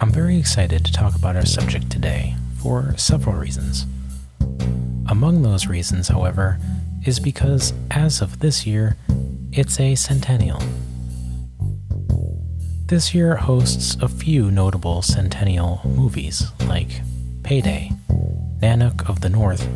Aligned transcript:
I'm 0.00 0.12
very 0.12 0.38
excited 0.38 0.84
to 0.84 0.92
talk 0.92 1.16
about 1.16 1.34
our 1.34 1.44
subject 1.44 1.90
today 1.90 2.36
for 2.62 2.96
several 2.96 3.34
reasons. 3.34 3.84
Among 5.08 5.42
those 5.42 5.66
reasons, 5.66 6.06
however, 6.06 6.60
is 7.04 7.18
because 7.18 7.72
as 7.90 8.20
of 8.20 8.38
this 8.38 8.64
year, 8.64 8.96
it's 9.50 9.80
a 9.80 9.96
centennial. 9.96 10.62
This 12.86 13.12
year 13.12 13.34
hosts 13.34 13.96
a 14.00 14.08
few 14.08 14.52
notable 14.52 15.02
centennial 15.02 15.80
movies 15.84 16.44
like 16.68 17.00
Payday, 17.42 17.90
Nanook 18.60 19.08
of 19.08 19.20
the 19.20 19.28
North, 19.28 19.66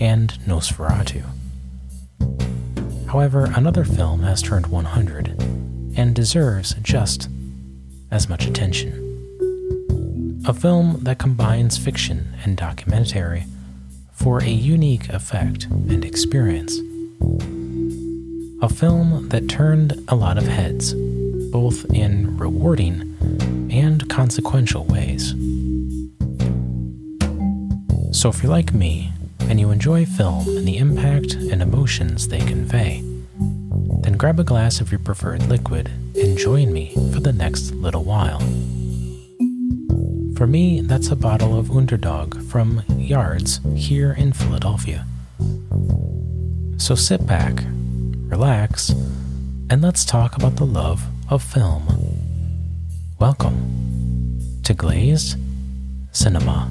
and 0.00 0.32
Nosferatu. 0.44 1.24
However, 3.06 3.44
another 3.54 3.84
film 3.84 4.24
has 4.24 4.42
turned 4.42 4.66
100 4.66 5.40
and 5.96 6.16
deserves 6.16 6.74
just 6.82 7.28
as 8.10 8.28
much 8.28 8.44
attention. 8.44 9.07
A 10.46 10.54
film 10.54 11.00
that 11.02 11.18
combines 11.18 11.76
fiction 11.76 12.34
and 12.44 12.56
documentary 12.56 13.44
for 14.12 14.40
a 14.42 14.48
unique 14.48 15.08
effect 15.10 15.64
and 15.64 16.04
experience. 16.04 16.78
A 18.62 18.68
film 18.68 19.28
that 19.28 19.48
turned 19.48 20.02
a 20.08 20.14
lot 20.14 20.38
of 20.38 20.46
heads, 20.46 20.94
both 21.52 21.84
in 21.92 22.36
rewarding 22.38 23.16
and 23.70 24.08
consequential 24.08 24.84
ways. 24.84 25.30
So, 28.16 28.28
if 28.28 28.42
you're 28.42 28.50
like 28.50 28.72
me 28.72 29.12
and 29.40 29.60
you 29.60 29.70
enjoy 29.70 30.06
film 30.06 30.48
and 30.48 30.66
the 30.66 30.78
impact 30.78 31.34
and 31.34 31.60
emotions 31.62 32.28
they 32.28 32.40
convey, 32.40 33.02
then 34.02 34.16
grab 34.16 34.40
a 34.40 34.44
glass 34.44 34.80
of 34.80 34.90
your 34.90 35.00
preferred 35.00 35.46
liquid 35.46 35.90
and 36.16 36.38
join 36.38 36.72
me 36.72 36.94
for 37.12 37.20
the 37.20 37.32
next 37.32 37.72
little 37.72 38.04
while. 38.04 38.40
For 40.38 40.46
me, 40.46 40.82
that's 40.82 41.08
a 41.08 41.16
bottle 41.16 41.58
of 41.58 41.72
Underdog 41.72 42.40
from 42.42 42.84
Yards 42.96 43.58
here 43.74 44.12
in 44.12 44.32
Philadelphia. 44.32 45.04
So 46.76 46.94
sit 46.94 47.26
back, 47.26 47.64
relax, 48.28 48.90
and 49.68 49.82
let's 49.82 50.04
talk 50.04 50.36
about 50.36 50.54
the 50.54 50.64
love 50.64 51.04
of 51.28 51.42
film. 51.42 51.88
Welcome 53.18 54.38
to 54.62 54.74
Glazed 54.74 55.36
Cinema. 56.12 56.70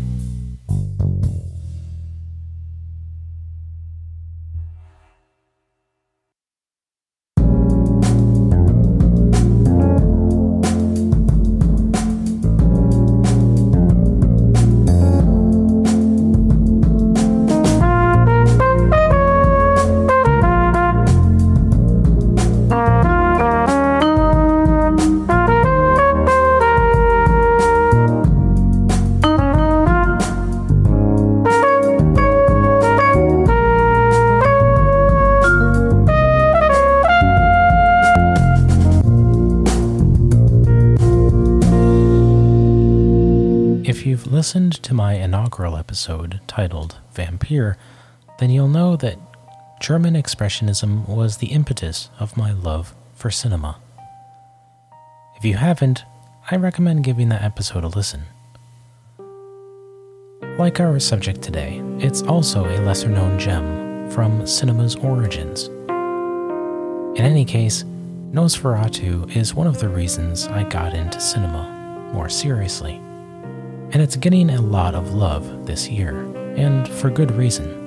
Listened 44.48 44.82
to 44.82 44.94
my 44.94 45.16
inaugural 45.16 45.76
episode 45.76 46.40
titled 46.48 46.96
Vampire, 47.12 47.76
then 48.40 48.50
you'll 48.50 48.70
know 48.70 48.96
that 48.96 49.20
German 49.82 50.14
Expressionism 50.14 51.06
was 51.06 51.36
the 51.36 51.48
impetus 51.48 52.10
of 52.18 52.38
my 52.38 52.54
love 52.54 52.96
for 53.14 53.30
cinema. 53.30 53.78
If 55.36 55.44
you 55.44 55.56
haven't, 55.56 56.06
I 56.50 56.56
recommend 56.56 57.04
giving 57.04 57.28
that 57.28 57.44
episode 57.44 57.84
a 57.84 57.90
listen. 57.90 58.24
Like 60.58 60.80
our 60.80 60.98
subject 60.98 61.42
today, 61.42 61.82
it's 61.98 62.22
also 62.22 62.64
a 62.64 62.80
lesser 62.86 63.10
known 63.10 63.38
gem 63.38 64.10
from 64.12 64.48
cinema's 64.48 64.96
origins. 64.96 65.66
In 67.20 67.26
any 67.26 67.44
case, 67.44 67.84
Nosferatu 68.32 69.36
is 69.36 69.54
one 69.54 69.68
of 69.68 69.80
the 69.80 69.90
reasons 69.90 70.48
I 70.48 70.64
got 70.64 70.94
into 70.94 71.20
cinema 71.20 72.10
more 72.14 72.30
seriously 72.30 73.02
and 73.92 74.02
it's 74.02 74.18
getting 74.18 74.50
a 74.50 74.62
lot 74.62 74.96
of 74.96 75.14
love 75.14 75.66
this 75.66 75.88
year, 75.88 76.18
and 76.58 76.88
for 76.90 77.10
good 77.10 77.32
reason. 77.32 77.86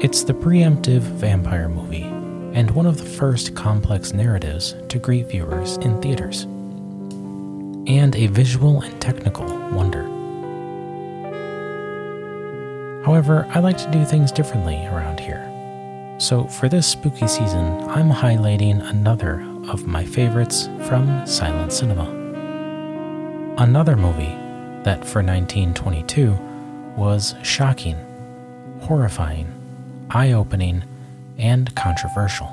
It's 0.00 0.22
the 0.22 0.34
preemptive 0.34 1.00
vampire 1.00 1.70
movie, 1.70 2.02
and 2.02 2.70
one 2.72 2.84
of 2.84 2.98
the 2.98 3.06
first 3.06 3.54
complex 3.54 4.12
narratives 4.12 4.74
to 4.88 4.98
greet 4.98 5.28
viewers 5.28 5.78
in 5.78 6.00
theaters, 6.02 6.42
and 7.86 8.14
a 8.14 8.26
visual 8.26 8.82
and 8.82 9.00
technical 9.00 9.46
wonder. 9.70 10.02
However, 13.06 13.46
I 13.50 13.60
like 13.60 13.78
to 13.78 13.90
do 13.90 14.04
things 14.04 14.30
differently 14.30 14.76
around 14.86 15.20
here. 15.20 15.42
So, 16.18 16.44
for 16.44 16.68
this 16.68 16.86
spooky 16.86 17.28
season, 17.28 17.64
I'm 17.88 18.10
highlighting 18.10 18.86
another 18.90 19.40
of 19.70 19.86
my 19.86 20.04
favorites 20.04 20.68
from 20.86 21.26
silent 21.26 21.72
cinema. 21.72 22.10
Another 23.58 23.96
movie 23.96 24.36
that 24.86 25.04
for 25.04 25.20
1922 25.20 26.30
was 26.96 27.34
shocking, 27.42 27.96
horrifying, 28.82 29.52
eye 30.10 30.30
opening, 30.30 30.84
and 31.38 31.74
controversial. 31.74 32.46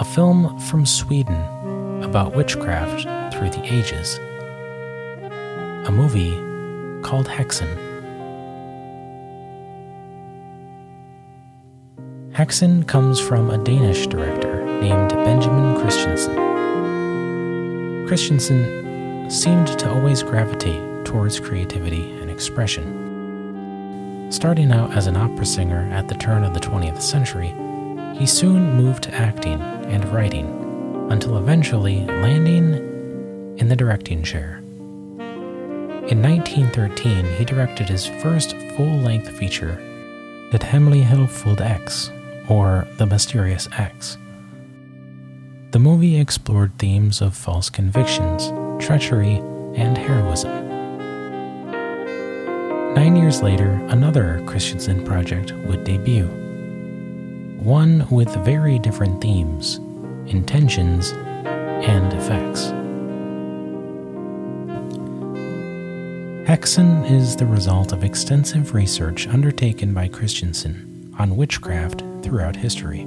A 0.00 0.04
film 0.14 0.60
from 0.60 0.84
Sweden 0.84 1.34
about 2.04 2.34
witchcraft 2.34 3.04
through 3.34 3.48
the 3.48 3.64
ages. 3.64 4.18
A 5.88 5.90
movie 5.90 6.32
called 7.00 7.26
Häxan. 7.26 7.74
Häxan 12.32 12.86
comes 12.86 13.18
from 13.18 13.48
a 13.48 13.56
Danish 13.64 14.06
director 14.08 14.62
named 14.82 15.08
Benjamin 15.08 15.80
Christensen. 15.80 16.36
Christensen 18.06 18.81
seemed 19.32 19.66
to 19.78 19.90
always 19.90 20.22
gravitate 20.22 21.06
towards 21.06 21.40
creativity 21.40 22.12
and 22.20 22.30
expression. 22.30 24.28
Starting 24.30 24.70
out 24.70 24.92
as 24.92 25.06
an 25.06 25.16
opera 25.16 25.46
singer 25.46 25.88
at 25.90 26.06
the 26.06 26.14
turn 26.14 26.44
of 26.44 26.52
the 26.52 26.60
20th 26.60 27.00
century, 27.00 27.54
he 28.14 28.26
soon 28.26 28.74
moved 28.74 29.02
to 29.04 29.14
acting 29.14 29.58
and 29.62 30.04
writing, 30.12 31.08
until 31.10 31.38
eventually 31.38 32.04
landing 32.04 33.56
in 33.56 33.68
the 33.68 33.76
directing 33.76 34.22
chair. 34.22 34.58
In 36.08 36.20
1913, 36.20 37.24
he 37.36 37.44
directed 37.46 37.88
his 37.88 38.06
first 38.06 38.54
full 38.76 38.98
length 38.98 39.30
feature, 39.30 39.76
Det 40.50 40.60
Hemmelighedsfulde 40.60 41.62
X, 41.62 42.10
or 42.50 42.86
The 42.98 43.06
Mysterious 43.06 43.66
X. 43.78 44.18
The 45.70 45.78
movie 45.78 46.20
explored 46.20 46.78
themes 46.78 47.22
of 47.22 47.34
false 47.34 47.70
convictions 47.70 48.52
treachery, 48.82 49.36
and 49.76 49.96
heroism. 49.96 50.50
Nine 52.94 53.16
years 53.16 53.42
later, 53.42 53.70
another 53.88 54.42
Christensen 54.44 55.04
project 55.04 55.52
would 55.66 55.84
debut. 55.84 56.26
One 57.58 58.06
with 58.10 58.34
very 58.44 58.78
different 58.78 59.22
themes, 59.22 59.76
intentions, 60.26 61.12
and 61.12 62.12
effects. 62.12 62.72
Häxan 66.48 67.08
is 67.10 67.36
the 67.36 67.46
result 67.46 67.92
of 67.92 68.02
extensive 68.02 68.74
research 68.74 69.28
undertaken 69.28 69.94
by 69.94 70.08
Christensen 70.08 71.14
on 71.18 71.36
witchcraft 71.36 72.02
throughout 72.22 72.56
history. 72.56 73.06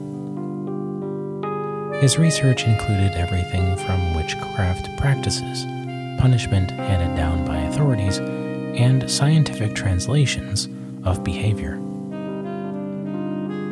His 2.01 2.19
research 2.19 2.65
included 2.65 3.13
everything 3.13 3.77
from 3.77 4.15
witchcraft 4.15 4.95
practices, 4.97 5.63
punishment 6.19 6.69
handed 6.71 7.15
down 7.15 7.45
by 7.45 7.57
authorities, 7.59 8.17
and 8.17 9.09
scientific 9.09 9.73
translations 9.73 10.67
of 11.05 11.23
behavior. 11.23 11.79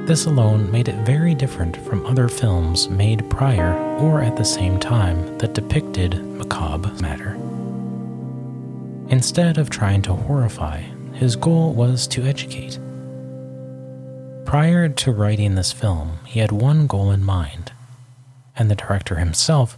This 0.07 0.25
alone 0.25 0.71
made 0.71 0.87
it 0.87 1.05
very 1.05 1.35
different 1.35 1.75
from 1.85 2.05
other 2.05 2.29
films 2.29 2.87
made 2.89 3.29
prior 3.29 3.73
or 3.99 4.21
at 4.21 4.37
the 4.37 4.45
same 4.45 4.79
time 4.79 5.37
that 5.39 5.53
depicted 5.53 6.23
macabre 6.23 6.93
matter. 7.01 7.33
Instead 9.09 9.57
of 9.57 9.69
trying 9.69 10.01
to 10.03 10.13
horrify, 10.13 10.81
his 11.11 11.35
goal 11.35 11.73
was 11.73 12.07
to 12.07 12.23
educate. 12.23 12.79
Prior 14.45 14.87
to 14.87 15.11
writing 15.11 15.55
this 15.55 15.73
film, 15.73 16.19
he 16.25 16.39
had 16.39 16.53
one 16.53 16.87
goal 16.87 17.11
in 17.11 17.23
mind 17.23 17.72
and 18.57 18.69
the 18.69 18.75
director 18.75 19.15
himself 19.15 19.77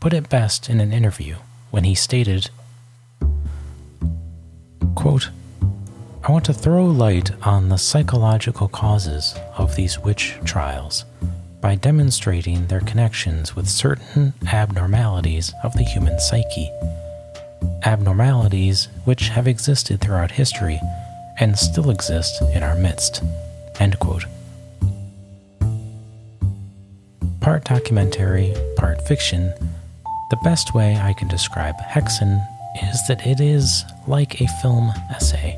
put 0.00 0.12
it 0.12 0.28
best 0.28 0.68
in 0.68 0.80
an 0.80 0.92
interview 0.92 1.36
when 1.70 1.84
he 1.84 1.94
stated, 1.94 2.50
Quote, 4.94 5.30
I 6.24 6.32
want 6.32 6.44
to 6.46 6.52
throw 6.52 6.86
light 6.86 7.30
on 7.46 7.68
the 7.68 7.78
psychological 7.78 8.68
causes 8.68 9.36
of 9.56 9.76
these 9.76 9.98
witch 9.98 10.36
trials 10.44 11.04
by 11.60 11.76
demonstrating 11.76 12.66
their 12.66 12.80
connections 12.80 13.54
with 13.54 13.68
certain 13.68 14.34
abnormalities 14.52 15.52
of 15.62 15.72
the 15.74 15.84
human 15.84 16.18
psyche. 16.18 16.70
Abnormalities 17.84 18.88
which 19.04 19.28
have 19.28 19.46
existed 19.46 20.00
throughout 20.00 20.32
history 20.32 20.80
and 21.38 21.58
still 21.58 21.90
exist 21.90 22.42
in 22.54 22.62
our 22.62 22.74
midst. 22.74 23.22
End 23.78 23.98
quote. 23.98 24.26
Part 27.46 27.62
documentary, 27.62 28.52
part 28.76 29.00
fiction, 29.06 29.54
the 30.30 30.36
best 30.42 30.74
way 30.74 30.96
I 30.96 31.12
can 31.12 31.28
describe 31.28 31.76
Häxan 31.76 32.44
is 32.82 33.06
that 33.06 33.24
it 33.24 33.38
is 33.38 33.84
like 34.08 34.40
a 34.40 34.48
film 34.60 34.92
essay. 35.10 35.56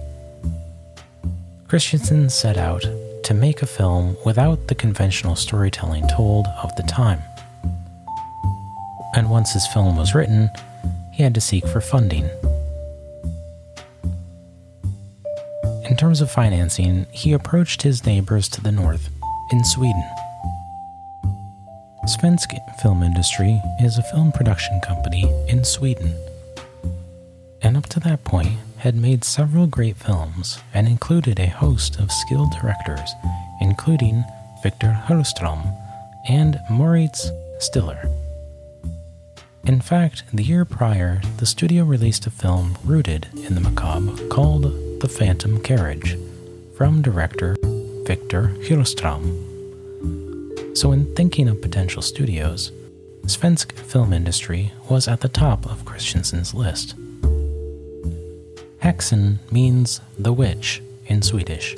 Christensen 1.67 2.29
set 2.29 2.59
out 2.59 2.85
to 3.23 3.33
make 3.33 3.63
a 3.63 3.67
film 3.67 4.19
without 4.27 4.69
the 4.69 4.75
conventional 4.75 5.35
storytelling 5.35 6.07
told 6.09 6.47
of 6.63 6.77
the 6.77 6.83
time. 6.83 7.23
And 9.15 9.31
once 9.31 9.55
his 9.55 9.67
film 9.67 9.97
was 9.97 10.15
written, 10.15 10.51
he 11.15 11.23
had 11.23 11.35
to 11.37 11.41
seek 11.41 11.67
for 11.67 11.81
funding. 11.81 12.29
In 15.89 15.97
terms 15.97 16.21
of 16.21 16.31
financing, 16.31 17.07
he 17.13 17.33
approached 17.33 17.81
his 17.81 18.05
neighbors 18.05 18.47
to 18.51 18.61
the 18.61 18.73
north 18.73 19.09
in 19.51 19.65
Sweden. 19.65 20.05
Svensk 22.09 22.59
Filmindustri 22.81 23.61
is 23.83 23.99
a 23.99 24.03
film 24.03 24.33
production 24.33 24.81
company 24.81 25.31
in 25.47 25.63
Sweden, 25.63 26.15
and 27.61 27.77
up 27.77 27.85
to 27.91 28.01
that 28.01 28.25
point 28.25 28.55
had 28.79 28.97
made 28.97 29.25
several 29.25 29.67
great 29.67 29.99
films 29.99 30.59
and 30.73 30.89
included 30.89 31.39
a 31.39 31.49
host 31.49 32.01
of 32.01 32.11
skilled 32.11 32.51
directors, 32.53 33.11
including 33.61 34.25
Victor 34.63 34.99
Hellström 35.07 35.71
and 36.27 36.59
Mauritz 36.71 37.31
Stiller. 37.59 38.09
In 39.67 39.83
fact, 39.83 40.23
the 40.33 40.45
year 40.45 40.65
prior, 40.65 41.21
the 41.37 41.45
studio 41.45 41.85
released 41.85 42.27
a 42.27 42.31
film 42.31 42.79
rooted 42.85 43.29
in 43.35 43.55
the 43.55 43.61
macabre 43.61 44.29
called 44.29 44.63
The 45.03 45.11
Phantom 45.11 45.63
Carriage 45.63 46.17
from 46.75 47.03
director 47.03 47.55
Victor 48.07 48.55
Hellström. 48.63 49.48
So, 50.75 50.93
in 50.93 51.15
thinking 51.15 51.49
of 51.49 51.61
potential 51.61 52.03
studios, 52.03 52.71
Svensk 53.23 53.73
Filmindustri 53.75 54.71
was 54.89 55.09
at 55.09 55.21
the 55.21 55.29
top 55.29 55.67
of 55.67 55.85
Christensen's 55.85 56.55
list. 56.55 56.95
Häxan 58.81 59.39
means 59.51 60.01
the 60.19 60.33
witch 60.33 60.81
in 61.07 61.21
Swedish, 61.23 61.77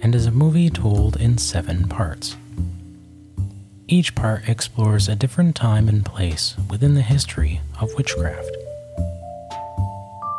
and 0.00 0.14
is 0.14 0.26
a 0.26 0.30
movie 0.30 0.70
told 0.70 1.16
in 1.16 1.38
seven 1.38 1.88
parts. 1.88 2.36
Each 3.88 4.14
part 4.14 4.48
explores 4.48 5.08
a 5.08 5.16
different 5.16 5.56
time 5.56 5.88
and 5.88 6.04
place 6.04 6.54
within 6.70 6.94
the 6.94 7.02
history 7.02 7.60
of 7.80 7.92
witchcraft. 7.94 8.56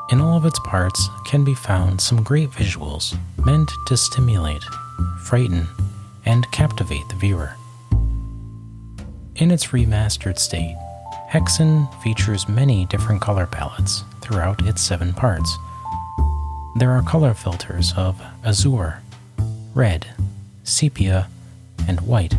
In 0.10 0.21
all 0.21 0.38
of 0.38 0.45
its 0.45 0.60
parts 0.60 1.10
can 1.25 1.44
be 1.44 1.56
found 1.56 2.00
some 2.00 2.24
great 2.24 2.50
visuals 2.51 3.18
meant 3.45 3.71
to 3.88 3.98
stimulate, 3.98 4.63
frighten, 5.24 5.68
and 6.25 6.50
captivate 6.52 7.08
the 7.10 7.16
viewer. 7.16 7.56
In 9.36 9.52
its 9.52 9.68
remastered 9.68 10.38
state, 10.38 10.78
Häxan 11.30 11.92
features 12.04 12.48
many 12.48 12.86
different 12.86 13.22
color 13.22 13.48
palettes 13.48 14.04
throughout 14.22 14.66
its 14.68 14.81
seven 14.81 15.14
parts. 15.14 15.58
There 16.75 16.92
are 16.92 17.02
color 17.02 17.34
filters 17.34 17.94
of 17.98 18.22
azure, 18.44 19.02
red, 19.74 20.08
sepia, 20.64 21.28
and 21.88 22.00
white, 22.02 22.36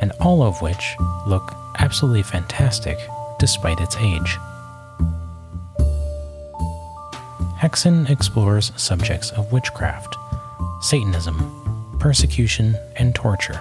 and 0.00 0.12
all 0.20 0.42
of 0.42 0.62
which 0.62 0.94
look 1.26 1.54
absolutely 1.78 2.22
fantastic 2.22 2.98
despite 3.38 3.80
its 3.80 3.96
age. 3.96 4.38
Häxan 7.58 8.08
explores 8.10 8.72
subjects 8.76 9.30
of 9.32 9.50
witchcraft, 9.52 10.16
Satanism, 10.80 11.63
persecution, 12.04 12.76
and 12.96 13.14
torture 13.14 13.58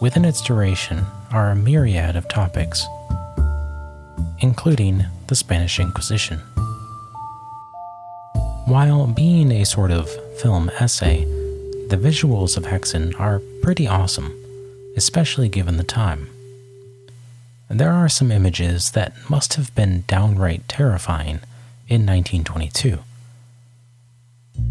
Within 0.00 0.24
its 0.24 0.42
duration 0.42 1.06
are 1.30 1.50
a 1.50 1.54
myriad 1.54 2.16
of 2.16 2.26
topics, 2.26 2.84
including 4.40 5.04
the 5.28 5.36
Spanish 5.36 5.78
Inquisition. 5.78 6.40
While 8.64 9.06
being 9.06 9.52
a 9.52 9.64
sort 9.64 9.92
of 9.92 10.10
film 10.40 10.72
essay, 10.80 11.24
the 11.88 11.96
visuals 11.96 12.56
of 12.56 12.64
Häxan 12.64 13.14
are 13.20 13.40
pretty 13.62 13.86
awesome, 13.86 14.32
especially 14.96 15.48
given 15.48 15.76
the 15.76 15.84
time. 15.84 16.30
There 17.70 17.92
are 17.92 18.08
some 18.08 18.32
images 18.32 18.90
that 18.90 19.12
must 19.30 19.54
have 19.54 19.72
been 19.76 20.02
downright 20.08 20.66
terrifying 20.66 21.38
in 21.86 22.04
1922. 22.04 22.98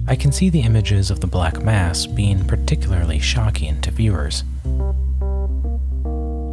I 0.08 0.16
can 0.16 0.32
see 0.32 0.50
the 0.50 0.62
images 0.62 1.10
of 1.10 1.22
the 1.22 1.28
Black 1.28 1.64
Mass 1.64 2.06
being 2.06 2.46
particularly 2.46 3.20
shocking 3.20 3.80
to 3.82 3.92
viewers. 3.92 4.44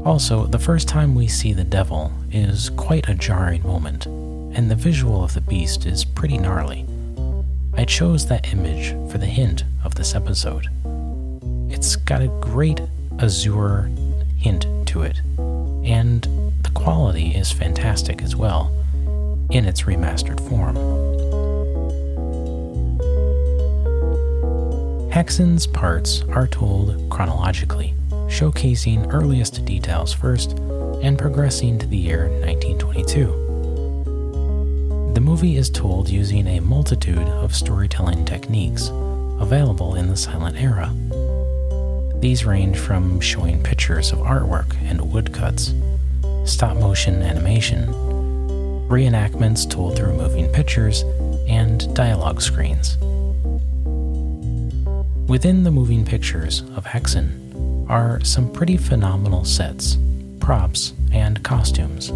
Also, 0.04 0.46
the 0.46 0.58
first 0.58 0.86
time 0.88 1.14
we 1.14 1.26
see 1.26 1.52
the 1.52 1.64
devil 1.64 2.12
is 2.30 2.70
quite 2.70 3.08
a 3.08 3.14
jarring 3.14 3.62
moment, 3.62 4.06
and 4.06 4.70
the 4.70 4.76
visual 4.76 5.24
of 5.24 5.34
the 5.34 5.40
beast 5.40 5.86
is 5.86 6.04
pretty 6.04 6.38
gnarly. 6.38 6.86
I 7.74 7.84
chose 7.84 8.26
that 8.26 8.52
image 8.52 8.90
for 9.10 9.18
the 9.18 9.26
hint 9.26 9.64
of 9.84 9.94
this 9.96 10.14
episode. 10.14 10.68
It's 11.68 11.96
got 11.96 12.22
a 12.22 12.28
great 12.40 12.80
azure 13.18 13.90
hint 14.36 14.66
to 14.86 15.02
it, 15.02 15.20
and 15.84 16.22
the 16.62 16.70
quality 16.74 17.34
is 17.34 17.50
fantastic 17.50 18.22
as 18.22 18.36
well 18.36 18.72
in 19.50 19.64
its 19.64 19.82
remastered 19.82 20.40
form. 20.48 20.76
Häxan's 25.18 25.66
parts 25.66 26.22
are 26.28 26.46
told 26.46 27.10
chronologically 27.10 27.92
showcasing 28.28 29.12
earliest 29.12 29.64
details 29.64 30.12
first 30.12 30.52
and 31.02 31.18
progressing 31.18 31.76
to 31.80 31.88
the 31.88 31.96
year 31.96 32.28
1922. 32.46 35.12
The 35.14 35.20
movie 35.20 35.56
is 35.56 35.70
told 35.70 36.08
using 36.08 36.46
a 36.46 36.60
multitude 36.60 37.26
of 37.26 37.52
storytelling 37.52 38.26
techniques 38.26 38.90
available 39.40 39.96
in 39.96 40.06
the 40.06 40.16
silent 40.16 40.56
era. 40.56 40.94
These 42.20 42.44
range 42.44 42.78
from 42.78 43.20
showing 43.20 43.60
pictures 43.60 44.12
of 44.12 44.20
artwork 44.20 44.76
and 44.82 45.00
woodcuts, 45.00 45.74
stop 46.48 46.76
motion 46.76 47.22
animation, 47.22 47.88
reenactments 48.88 49.68
told 49.68 49.96
through 49.96 50.16
moving 50.16 50.46
pictures, 50.52 51.02
and 51.48 51.92
dialogue 51.92 52.40
screens. 52.40 52.96
Within 55.28 55.62
the 55.62 55.70
moving 55.70 56.06
pictures 56.06 56.62
of 56.74 56.86
Häxan, 56.86 57.86
are 57.90 58.18
some 58.24 58.50
pretty 58.50 58.78
phenomenal 58.78 59.44
sets, 59.44 59.98
props, 60.40 60.94
and 61.12 61.42
costumes. 61.42 62.08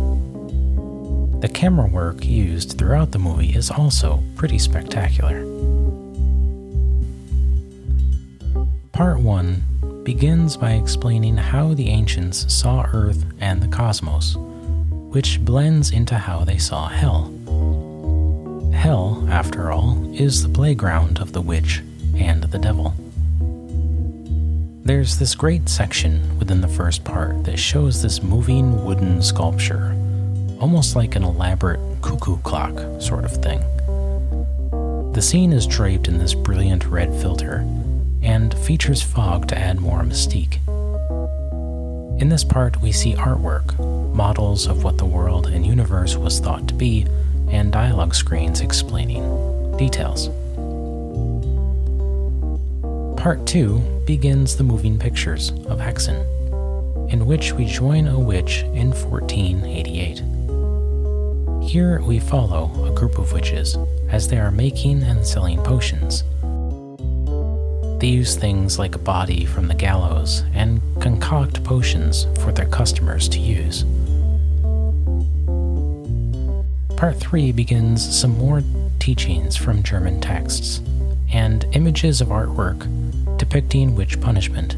The 1.42 1.50
camera 1.52 1.88
work 1.88 2.24
used 2.24 2.78
throughout 2.78 3.10
the 3.10 3.18
movie 3.18 3.50
is 3.54 3.70
also 3.70 4.22
pretty 4.34 4.58
spectacular. 4.58 5.44
Part 8.92 9.20
1 9.20 10.02
begins 10.04 10.56
by 10.56 10.72
explaining 10.72 11.36
how 11.36 11.74
the 11.74 11.90
ancients 11.90 12.50
saw 12.50 12.88
Earth 12.94 13.26
and 13.40 13.62
the 13.62 13.68
cosmos, 13.68 14.36
which 15.10 15.38
blends 15.44 15.92
into 15.92 16.16
how 16.16 16.44
they 16.44 16.56
saw 16.56 16.88
Hell. 16.88 17.30
Hell, 18.72 19.26
after 19.28 19.70
all, 19.70 20.02
is 20.14 20.42
the 20.42 20.48
playground 20.48 21.18
of 21.18 21.32
the 21.32 21.42
witch 21.42 21.82
and 22.14 22.44
the 22.44 22.58
devil. 22.58 22.94
There's 24.84 25.16
this 25.16 25.36
great 25.36 25.68
section 25.68 26.40
within 26.40 26.60
the 26.60 26.66
first 26.66 27.04
part 27.04 27.44
that 27.44 27.56
shows 27.56 28.02
this 28.02 28.20
moving 28.20 28.84
wooden 28.84 29.22
sculpture, 29.22 29.92
almost 30.58 30.96
like 30.96 31.14
an 31.14 31.22
elaborate 31.22 31.78
cuckoo 32.02 32.38
clock 32.38 33.00
sort 33.00 33.24
of 33.24 33.30
thing. 33.30 33.60
The 35.12 35.22
scene 35.22 35.52
is 35.52 35.68
draped 35.68 36.08
in 36.08 36.18
this 36.18 36.34
brilliant 36.34 36.84
red 36.86 37.14
filter 37.20 37.58
and 38.22 38.58
features 38.58 39.00
fog 39.00 39.46
to 39.48 39.58
add 39.58 39.80
more 39.80 40.00
mystique. 40.02 40.58
In 42.20 42.28
this 42.28 42.42
part, 42.42 42.82
we 42.82 42.90
see 42.90 43.14
artwork, 43.14 43.78
models 44.12 44.66
of 44.66 44.82
what 44.82 44.98
the 44.98 45.06
world 45.06 45.46
and 45.46 45.64
universe 45.64 46.16
was 46.16 46.40
thought 46.40 46.66
to 46.66 46.74
be, 46.74 47.06
and 47.50 47.70
dialogue 47.70 48.16
screens 48.16 48.60
explaining 48.60 49.76
details. 49.76 50.28
Part 53.16 53.46
2 53.46 53.91
begins 54.04 54.56
the 54.56 54.64
moving 54.64 54.98
pictures 54.98 55.50
of 55.66 55.78
Häxan, 55.78 56.20
in 57.12 57.26
which 57.26 57.52
we 57.52 57.64
join 57.66 58.08
a 58.08 58.18
witch 58.18 58.62
in 58.74 58.90
1488. 58.90 60.22
Here 61.68 62.00
we 62.02 62.18
follow 62.18 62.70
a 62.84 62.94
group 62.94 63.18
of 63.18 63.32
witches 63.32 63.76
as 64.08 64.28
they 64.28 64.38
are 64.38 64.50
making 64.50 65.02
and 65.04 65.24
selling 65.24 65.62
potions. 65.62 66.24
They 68.00 68.08
use 68.08 68.34
things 68.34 68.78
like 68.78 68.96
a 68.96 68.98
body 68.98 69.44
from 69.44 69.68
the 69.68 69.74
gallows 69.74 70.42
and 70.54 70.80
concoct 71.00 71.62
potions 71.62 72.26
for 72.40 72.50
their 72.50 72.66
customers 72.66 73.28
to 73.28 73.38
use. 73.38 73.84
Part 76.96 77.16
3 77.18 77.52
begins 77.52 78.02
some 78.18 78.36
more 78.36 78.62
teachings 78.98 79.56
from 79.56 79.82
German 79.84 80.20
texts 80.20 80.80
and 81.32 81.64
images 81.72 82.20
of 82.20 82.28
artwork 82.28 82.88
depicting 83.42 83.96
witch 83.96 84.20
punishment. 84.20 84.76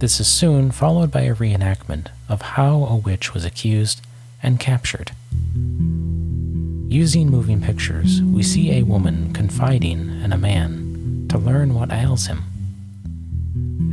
This 0.00 0.20
is 0.20 0.28
soon 0.28 0.70
followed 0.70 1.10
by 1.10 1.22
a 1.22 1.34
reenactment 1.34 2.08
of 2.28 2.42
how 2.42 2.84
a 2.84 2.94
witch 2.94 3.32
was 3.32 3.42
accused 3.42 4.02
and 4.42 4.60
captured. 4.60 5.12
Using 6.92 7.30
moving 7.30 7.62
pictures, 7.62 8.20
we 8.20 8.42
see 8.42 8.70
a 8.72 8.82
woman 8.82 9.32
confiding 9.32 10.20
in 10.22 10.30
a 10.30 10.36
man 10.36 11.26
to 11.30 11.38
learn 11.38 11.72
what 11.72 11.90
ails 11.90 12.26
him. 12.26 12.42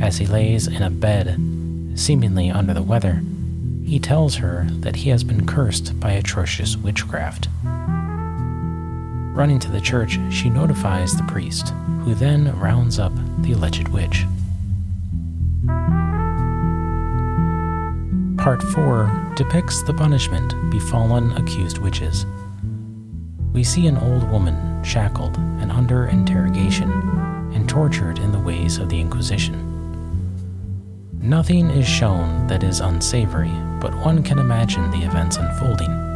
As 0.02 0.18
he 0.18 0.26
lays 0.26 0.66
in 0.66 0.82
a 0.82 0.90
bed, 0.90 1.38
seemingly 1.94 2.50
under 2.50 2.74
the 2.74 2.82
weather, 2.82 3.22
he 3.86 3.98
tells 3.98 4.34
her 4.34 4.66
that 4.70 4.96
he 4.96 5.08
has 5.08 5.24
been 5.24 5.46
cursed 5.46 5.98
by 5.98 6.12
atrocious 6.12 6.76
witchcraft. 6.76 7.48
Running 9.32 9.58
to 9.60 9.70
the 9.70 9.80
church, 9.80 10.20
she 10.30 10.50
notifies 10.50 11.16
the 11.16 11.22
priest, 11.24 11.70
who 12.04 12.14
then 12.14 12.54
rounds 12.58 12.98
up 12.98 13.12
the 13.38 13.52
alleged 13.52 13.88
witch. 13.88 14.26
Part 18.36 18.62
4 18.62 19.32
depicts 19.34 19.82
the 19.82 19.94
punishment 19.94 20.54
befallen 20.70 21.32
accused 21.32 21.78
witches. 21.78 22.26
We 23.54 23.64
see 23.64 23.86
an 23.86 23.96
old 23.96 24.30
woman 24.30 24.84
shackled 24.84 25.38
and 25.38 25.72
under 25.72 26.08
interrogation 26.08 26.90
and 27.54 27.66
tortured 27.66 28.18
in 28.18 28.32
the 28.32 28.40
ways 28.40 28.76
of 28.76 28.90
the 28.90 29.00
Inquisition. 29.00 29.70
Nothing 31.22 31.70
is 31.70 31.88
shown 31.88 32.46
that 32.48 32.62
is 32.62 32.80
unsavory, 32.80 33.52
but 33.80 33.94
one 34.04 34.22
can 34.22 34.38
imagine 34.38 34.90
the 34.90 35.06
events 35.06 35.38
unfolding. 35.38 36.11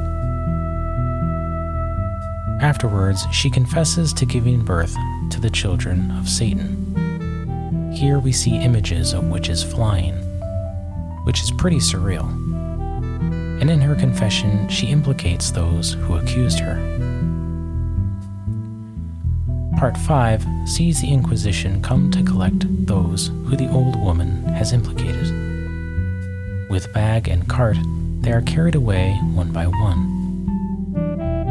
Afterwards, 2.61 3.27
she 3.33 3.51
confesses 3.51 4.15
to 4.15 4.25
giving 4.25 4.65
birth 4.65 4.97
to 5.31 5.41
the 5.41 5.51
children 5.51 6.11
of 6.13 6.27
Satan. 6.27 7.93
Here 7.95 8.19
we 8.19 8.33
see 8.33 8.57
images 8.57 9.13
of 9.13 9.29
witches 9.29 9.63
flying, 9.63 10.15
which 11.25 11.43
is 11.43 11.51
pretty 11.51 11.77
surreal. 11.77 12.27
And 13.61 13.71
in 13.71 13.81
her 13.81 13.95
confession, 13.95 14.69
she 14.69 14.87
implicates 14.87 15.51
those 15.51 15.93
who 15.95 16.17
accused 16.17 16.59
her. 16.61 16.77
Part 19.79 19.99
5 19.99 20.47
sees 20.65 21.03
the 21.03 21.13
Inquisition 21.13 21.83
come 21.83 22.11
to 22.11 22.23
collect 22.23 22.65
those 22.87 23.29
who 23.29 23.57
the 23.57 23.71
old 23.71 24.01
woman 24.03 24.45
has 24.45 24.73
implicated. 24.73 25.29
With 26.71 26.93
bag 26.95 27.29
and 27.29 27.47
cart, 27.47 27.77
they 28.21 28.33
are 28.33 28.43
carried 28.43 28.75
away 28.75 29.13
one 29.35 29.53
by 29.53 29.67
one 29.67 30.16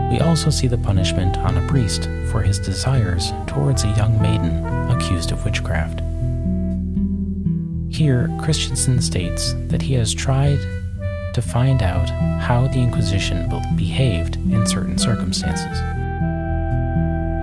we 0.09 0.19
also 0.19 0.49
see 0.49 0.67
the 0.67 0.77
punishment 0.77 1.37
on 1.37 1.57
a 1.57 1.67
priest 1.67 2.09
for 2.31 2.41
his 2.41 2.59
desires 2.59 3.31
towards 3.47 3.83
a 3.83 3.95
young 3.97 4.21
maiden 4.21 4.65
accused 4.91 5.31
of 5.31 5.43
witchcraft. 5.43 6.01
Here, 7.89 8.29
Christensen 8.41 9.01
states 9.01 9.53
that 9.67 9.81
he 9.81 9.93
has 9.93 10.13
tried 10.13 10.59
to 11.33 11.41
find 11.41 11.81
out 11.81 12.09
how 12.41 12.67
the 12.67 12.79
Inquisition 12.79 13.49
behaved 13.75 14.35
in 14.35 14.65
certain 14.67 14.97
circumstances. 14.97 15.77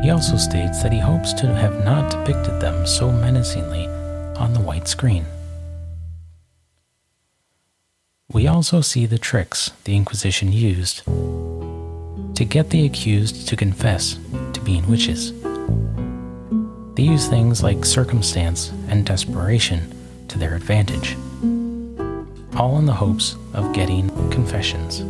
He 0.04 0.10
also 0.10 0.36
states 0.36 0.82
that 0.82 0.92
he 0.92 0.98
hopes 0.98 1.32
to 1.34 1.46
have 1.54 1.84
not 1.84 2.10
depicted 2.10 2.60
them 2.60 2.86
so 2.86 3.10
menacingly 3.10 3.86
on 4.36 4.52
the 4.52 4.60
white 4.60 4.88
screen. 4.88 5.26
We 8.32 8.46
also 8.46 8.80
see 8.80 9.06
the 9.06 9.18
tricks 9.18 9.70
the 9.84 9.94
Inquisition 9.96 10.52
used 10.52 11.02
to 12.34 12.44
get 12.44 12.70
the 12.70 12.86
accused 12.86 13.48
to 13.48 13.56
confess 13.56 14.18
to 14.52 14.60
being 14.60 14.88
witches. 14.88 15.32
They 16.94 17.04
use 17.04 17.28
things 17.28 17.62
like 17.62 17.84
circumstance 17.84 18.70
and 18.88 19.04
desperation 19.04 19.94
to 20.28 20.38
their 20.38 20.54
advantage, 20.54 21.16
all 22.56 22.78
in 22.78 22.86
the 22.86 22.92
hopes 22.92 23.36
of 23.54 23.72
getting 23.72 24.08
confessions. 24.30 25.00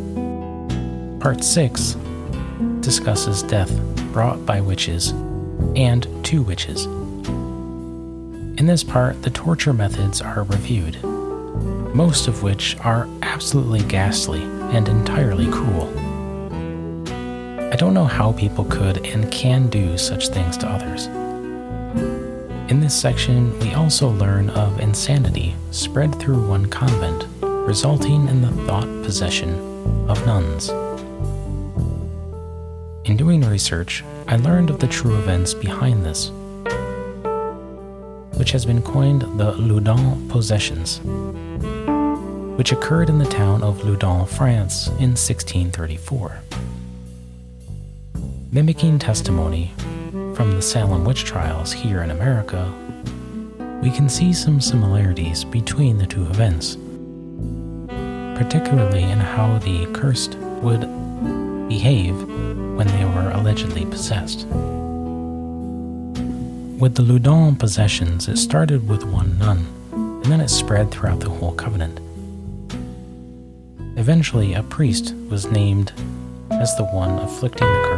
Part 1.23 1.45
6 1.45 1.97
discusses 2.81 3.43
death 3.43 3.71
brought 4.13 4.45
by 4.45 4.61
witches 4.61 5.11
and 5.77 6.07
to 6.25 6.43
witches. 6.43 6.87
In 8.59 8.67
this 8.67 8.85
part, 8.85 9.23
the 9.23 9.31
torture 9.31 9.73
methods 9.73 10.21
are 10.21 10.43
reviewed, 10.43 11.03
most 11.95 12.29
of 12.29 12.43
which 12.43 12.77
are 12.81 13.09
absolutely 13.23 13.81
ghastly 13.83 14.43
and 14.43 14.89
entirely 14.89 15.51
cruel. 15.51 15.93
I 17.73 17.77
don't 17.77 17.95
know 17.95 18.05
how 18.05 18.33
people 18.33 18.67
could 18.67 19.07
and 19.07 19.33
can 19.33 19.71
do 19.71 19.97
such 19.97 20.29
things 20.29 20.59
to 20.59 20.69
others. 20.69 21.07
In 22.71 22.81
this 22.81 22.95
section, 22.95 23.59
we 23.61 23.73
also 23.73 24.11
learn 24.11 24.51
of 24.51 24.79
insanity 24.79 25.55
spread 25.71 26.15
through 26.17 26.47
one 26.47 26.67
convent, 26.67 27.25
resulting 27.41 28.29
in 28.29 28.43
the 28.43 28.53
thought 28.67 28.85
possession 29.05 29.55
of 30.07 30.27
nuns. 30.27 30.69
In 33.09 33.17
doing 33.17 33.41
research, 33.41 34.05
I 34.29 34.37
learned 34.37 34.69
of 34.69 34.79
the 34.79 34.87
true 34.87 35.17
events 35.17 35.55
behind 35.55 36.05
this, 36.05 36.29
which 38.37 38.53
has 38.53 38.67
been 38.67 38.83
coined 38.83 39.23
the 39.41 39.53
Loudun 39.53 40.29
possessions, 40.29 41.01
which 42.59 42.71
occurred 42.71 43.09
in 43.09 43.19
the 43.19 43.25
town 43.25 43.63
of 43.63 43.79
Loudun, 43.79 44.29
France 44.29 44.89
in 44.89 45.17
1634. 45.17 46.43
Mimicking 48.55 48.99
testimony 48.99 49.73
from 50.35 50.51
the 50.51 50.61
Salem 50.61 51.07
witch 51.07 51.25
trials 51.25 51.73
here 51.73 52.03
in 52.03 52.11
America, 52.11 52.71
we 53.83 53.91
can 53.91 54.11
see 54.11 54.35
some 54.35 54.61
similarities 54.61 55.43
between 55.43 55.97
the 55.97 56.05
two 56.05 56.27
events, 56.27 56.77
particularly 58.39 59.05
in 59.05 59.19
how 59.19 59.57
the 59.61 59.87
cursed 59.95 60.35
would 60.61 60.83
behave 61.67 62.15
when 62.77 62.87
they 62.89 63.07
were 63.07 63.31
allegedly 63.31 63.87
possessed. 63.87 64.47
With 66.79 66.95
the 66.95 67.05
Loudun 67.05 67.59
possessions, 67.59 68.29
it 68.29 68.37
started 68.37 68.87
with 68.87 69.03
one 69.05 69.39
nun, 69.39 69.67
and 69.93 70.27
then 70.27 70.43
it 70.43 70.51
spread 70.51 70.91
throughout 70.91 71.21
the 71.21 71.31
whole 71.31 71.55
covenant. 71.55 72.01
Eventually, 73.97 74.53
a 74.53 74.63
priest 74.63 75.15
was 75.31 75.51
named 75.51 75.95
as 76.51 76.77
the 76.77 76.85
one 76.85 77.19
afflicting 77.21 77.67
the 77.67 77.83
curse 77.85 77.92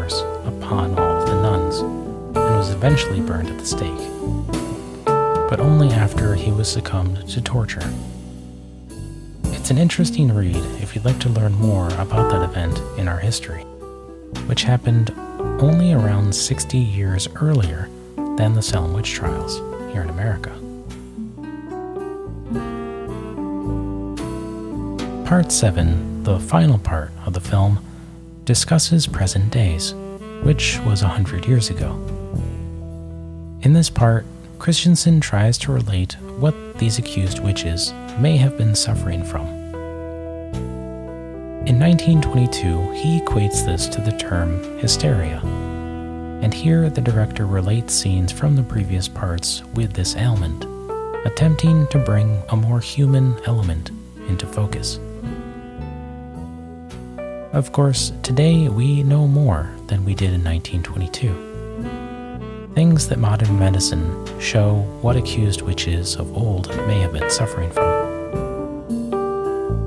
upon 0.45 0.99
all 0.99 1.23
of 1.23 1.27
the 1.27 1.41
nuns, 1.41 1.79
and 1.79 2.57
was 2.57 2.71
eventually 2.71 3.21
burned 3.21 3.49
at 3.49 3.59
the 3.59 3.65
stake, 3.65 5.05
but 5.49 5.61
only 5.61 5.89
after 5.89 6.35
he 6.35 6.53
was 6.53 6.69
succumbed 6.69 7.29
to 7.29 7.41
torture. 7.41 7.89
It's 9.45 9.71
an 9.71 9.79
interesting 9.79 10.35
read 10.35 10.63
if 10.83 10.95
you'd 10.95 11.05
like 11.05 11.21
to 11.21 11.29
learn 11.31 11.55
more 11.55 11.89
about 11.95 12.31
that 12.31 12.43
event 12.43 12.79
in 12.99 13.09
our 13.09 13.19
history, 13.19 13.63
which 14.47 14.65
happened 14.65 15.11
only 15.61 15.93
around 15.93 16.35
60 16.35 16.77
years 16.77 17.29
earlier 17.37 17.89
than 18.37 18.55
the 18.55 18.63
Salem 18.63 18.93
witch 18.93 19.13
trials 19.13 19.59
here 19.93 20.03
in 20.03 20.11
America. 20.11 20.51
Part 25.25 25.51
7, 25.51 26.25
the 26.25 26.39
final 26.39 26.79
part 26.79 27.11
of 27.25 27.33
the 27.33 27.41
film, 27.41 27.79
discusses 28.45 29.07
present 29.07 29.51
days, 29.51 29.95
which 30.43 30.79
was 30.81 31.03
a 31.03 31.09
hundred 31.09 31.47
years 31.47 31.71
ago. 31.71 31.93
In 33.63 33.73
this 33.73 33.89
part, 33.89 34.27
Christensen 34.59 35.21
tries 35.21 35.57
to 35.59 35.73
relate 35.73 36.15
what 36.39 36.55
these 36.79 36.99
accused 36.99 37.43
witches 37.43 37.93
may 38.19 38.37
have 38.37 38.59
been 38.59 38.75
suffering 38.75 39.25
from. 39.25 39.47
In 41.67 41.81
1922, 41.81 42.93
he 42.93 43.21
equates 43.21 43.65
this 43.65 43.87
to 43.89 44.03
the 44.03 44.13
term 44.13 44.79
hysteria, 44.79 45.41
and 46.43 46.53
here 46.53 46.91
the 46.91 47.01
director 47.01 47.47
relates 47.47 47.95
scenes 47.95 48.31
from 48.31 48.55
the 48.55 48.63
previous 48.63 49.09
parts 49.09 49.63
with 49.75 49.95
this 49.95 50.15
ailment, 50.17 50.67
attempting 51.27 51.87
to 51.87 51.99
bring 51.99 52.43
a 52.51 52.57
more 52.57 52.81
human 52.81 53.39
element 53.47 53.91
into 54.29 54.47
focus. 54.47 54.99
Of 57.55 57.71
course, 57.71 58.13
today 58.25 58.69
we 58.69 59.05
know 59.05 59.29
more 59.29 59.71
than 59.87 60.05
we 60.05 60.17
did 60.17 60.33
in 60.33 60.43
1922. 60.43 62.73
Things 62.75 63.09
that 63.09 63.21
modern 63.21 63.57
medicine 63.61 64.27
show 64.41 64.79
what 65.03 65.17
accused 65.17 65.63
witches 65.63 66.17
of 66.17 66.37
old 66.37 66.67
may 66.89 66.99
have 66.99 67.13
been 67.13 67.31
suffering 67.31 67.71
from. 67.71 68.11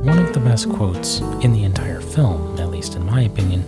One 0.06 0.18
of 0.18 0.34
the 0.34 0.40
best 0.40 0.70
quotes 0.70 1.20
in 1.44 1.52
the 1.52 1.66
entire 1.66 2.00
film, 2.00 2.58
at 2.58 2.70
least 2.70 2.96
in 2.96 3.06
my 3.06 3.24
opinion, 3.24 3.66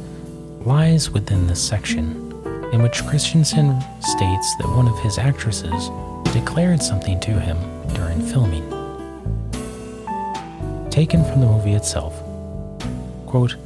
lies 0.63 1.09
within 1.09 1.47
this 1.47 1.61
section, 1.61 2.31
in 2.71 2.81
which 2.81 3.05
Christensen 3.05 3.81
states 3.99 4.55
that 4.59 4.69
one 4.77 4.87
of 4.87 4.97
his 4.99 5.17
actresses 5.17 5.89
declared 6.31 6.81
something 6.81 7.19
to 7.19 7.37
him 7.37 7.57
during 7.95 8.21
filming. 8.21 8.63
Taken 10.89 11.25
from 11.25 11.41
the 11.41 11.47
movie 11.47 11.73
itself, 11.73 12.23
quote, 13.25 13.57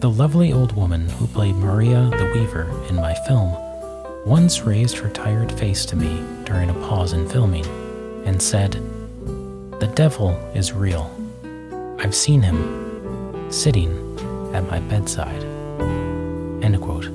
The 0.00 0.08
lovely 0.08 0.50
old 0.50 0.74
woman 0.74 1.10
who 1.10 1.26
played 1.26 1.56
Maria 1.56 2.08
the 2.16 2.30
Weaver 2.32 2.70
in 2.88 2.96
my 2.96 3.12
film 3.28 3.54
once 4.24 4.62
raised 4.62 4.96
her 4.96 5.10
tired 5.10 5.52
face 5.52 5.84
to 5.84 5.94
me 5.94 6.24
during 6.44 6.70
a 6.70 6.88
pause 6.88 7.12
in 7.12 7.28
filming 7.28 7.66
and 8.24 8.40
said, 8.40 8.72
The 9.78 9.92
devil 9.94 10.30
is 10.54 10.72
real. 10.72 11.14
I've 11.98 12.14
seen 12.14 12.40
him 12.40 13.52
sitting 13.52 13.90
at 14.54 14.66
my 14.70 14.80
bedside. 14.80 15.44
End 16.64 16.80
quote. 16.80 17.10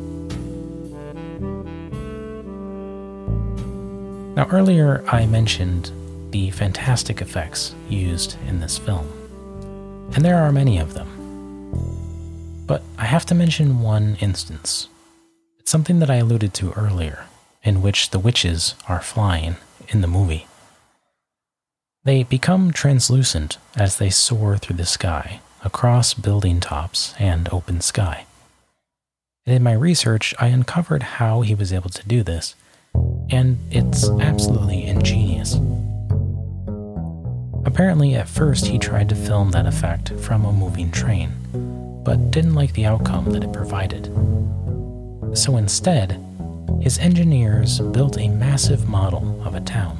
Now, 4.35 4.47
earlier 4.51 5.03
I 5.07 5.25
mentioned 5.25 5.89
the 6.29 6.51
fantastic 6.51 7.19
effects 7.19 7.73
used 7.89 8.37
in 8.47 8.59
this 8.59 8.77
film, 8.77 9.07
and 10.13 10.23
there 10.23 10.37
are 10.37 10.51
many 10.51 10.77
of 10.77 10.93
them. 10.93 11.24
But 12.67 12.81
I 12.97 13.05
have 13.05 13.25
to 13.27 13.35
mention 13.35 13.81
one 13.81 14.17
instance. 14.19 14.89
It's 15.59 15.71
something 15.71 15.99
that 15.99 16.09
I 16.09 16.15
alluded 16.15 16.53
to 16.55 16.71
earlier, 16.73 17.25
in 17.63 17.81
which 17.81 18.09
the 18.09 18.19
witches 18.19 18.75
are 18.87 19.01
flying 19.01 19.57
in 19.89 20.01
the 20.01 20.07
movie. 20.07 20.47
They 22.03 22.23
become 22.23 22.71
translucent 22.71 23.57
as 23.75 23.97
they 23.97 24.09
soar 24.09 24.57
through 24.57 24.77
the 24.77 24.85
sky, 24.85 25.41
across 25.63 26.13
building 26.13 26.59
tops 26.59 27.13
and 27.17 27.49
open 27.51 27.81
sky. 27.81 28.25
And 29.45 29.55
in 29.55 29.63
my 29.63 29.73
research, 29.73 30.33
I 30.39 30.47
uncovered 30.47 31.03
how 31.03 31.41
he 31.41 31.55
was 31.55 31.73
able 31.73 31.89
to 31.89 32.07
do 32.07 32.23
this, 32.23 32.55
and 33.29 33.57
it's 33.71 34.09
absolutely 34.09 34.85
ingenious. 34.85 35.55
Apparently, 37.65 38.13
at 38.15 38.29
first, 38.29 38.67
he 38.67 38.77
tried 38.77 39.09
to 39.09 39.15
film 39.15 39.51
that 39.51 39.65
effect 39.65 40.11
from 40.19 40.45
a 40.45 40.51
moving 40.51 40.91
train, 40.91 41.31
but 42.05 42.31
didn't 42.31 42.53
like 42.53 42.71
the 42.73 42.85
outcome 42.85 43.31
that 43.31 43.43
it 43.43 43.51
provided. 43.51 44.05
So 45.35 45.57
instead, 45.57 46.23
his 46.79 46.99
engineers 46.99 47.79
built 47.79 48.17
a 48.19 48.29
massive 48.29 48.87
model 48.87 49.41
of 49.43 49.55
a 49.55 49.61
town. 49.61 49.97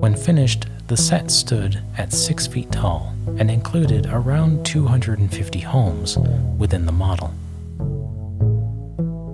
When 0.00 0.16
finished, 0.16 0.66
the 0.86 0.96
set 0.96 1.30
stood 1.30 1.82
at 1.98 2.12
six 2.12 2.46
feet 2.46 2.72
tall 2.72 3.14
and 3.36 3.50
included 3.50 4.06
around 4.06 4.64
250 4.64 5.60
homes 5.60 6.16
within 6.56 6.86
the 6.86 6.92
model. 6.92 7.34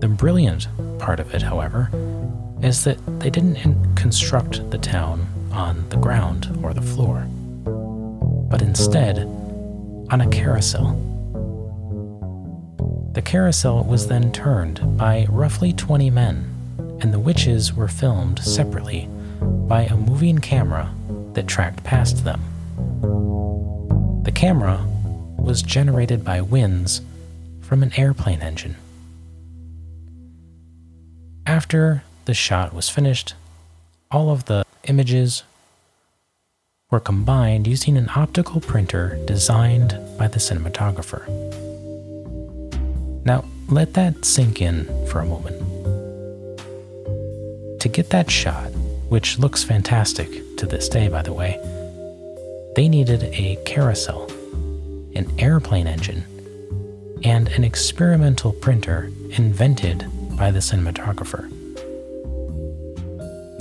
The 0.01 0.09
brilliant 0.09 0.67
part 0.99 1.21
of 1.21 1.33
it, 1.33 1.43
however, 1.43 1.89
is 2.63 2.83
that 2.85 2.99
they 3.21 3.31
didn't 3.31 3.95
construct 3.95 4.71
the 4.71 4.79
town 4.79 5.27
on 5.53 5.89
the 5.91 5.97
ground 5.97 6.59
or 6.63 6.75
the 6.75 6.83
floor, 6.83 7.21
but 8.51 8.61
instead 8.61 9.29
on 10.15 10.21
a 10.21 10.29
carousel. 10.29 10.95
The 13.15 13.23
carousel 13.23 13.83
was 13.83 14.07
then 14.07 14.31
turned 14.31 14.97
by 14.97 15.27
roughly 15.29 15.73
20 15.73 16.09
men, 16.11 16.99
and 17.01 17.13
the 17.13 17.19
witches 17.19 17.75
were 17.75 17.89
filmed 17.89 18.39
separately 18.39 19.09
by 19.41 19.87
a 19.87 19.97
moving 19.97 20.39
camera 20.39 20.95
that 21.33 21.49
tracked 21.49 21.83
past 21.83 22.23
them. 22.23 22.41
The 24.23 24.31
camera 24.31 24.87
was 25.37 25.63
generated 25.63 26.25
by 26.25 26.43
winds 26.43 27.01
from 27.61 27.83
an 27.83 27.93
airplane 27.97 28.41
engine. 28.41 28.77
After 31.45 32.05
the 32.27 32.35
shot 32.35 32.73
was 32.73 32.89
finished, 32.89 33.35
all 34.13 34.31
of 34.31 34.45
the 34.45 34.65
images 34.85 35.43
were 36.95 37.01
combined 37.01 37.67
using 37.67 37.97
an 37.97 38.09
optical 38.15 38.61
printer 38.61 39.19
designed 39.25 39.99
by 40.17 40.29
the 40.29 40.39
cinematographer. 40.39 41.27
Now, 43.25 43.45
let 43.69 43.95
that 43.95 44.25
sink 44.25 44.63
in 44.63 44.85
for 45.09 45.19
a 45.19 45.27
moment. 45.27 45.59
To 47.81 47.89
get 47.89 48.11
that 48.11 48.31
shot, 48.31 48.69
which 49.09 49.41
looks 49.41 49.65
fantastic 49.65 50.57
to 50.57 50.67
this 50.67 50.89
day, 50.89 51.09
by 51.09 51.23
the 51.23 51.33
way, 51.33 51.59
they 52.77 52.89
needed 52.89 53.25
a 53.25 53.59
carousel, 53.67 54.31
an 55.17 55.29
airplane 55.41 55.89
engine, 55.89 56.23
and 57.25 57.49
an 57.49 57.65
experimental 57.65 58.53
printer 58.53 59.11
invented 59.31 60.07
by 60.37 60.53
the 60.53 60.61
cinematographer. 60.61 61.51